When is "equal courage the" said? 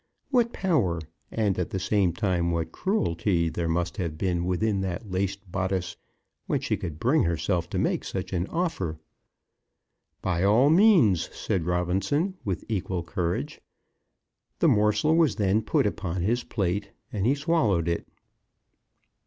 12.67-14.67